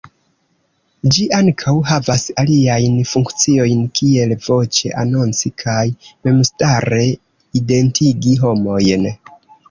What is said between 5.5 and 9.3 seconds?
kaj memstare identigi homojn.